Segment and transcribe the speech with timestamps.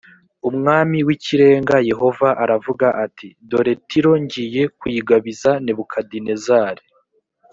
[0.49, 6.83] umwami w ikirenga yehova aravuga ati dore tiro ngiye kuyigabiza nebukadinezari